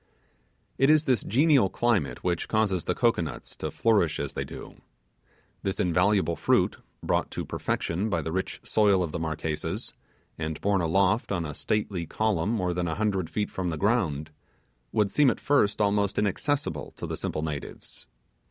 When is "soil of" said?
8.63-9.11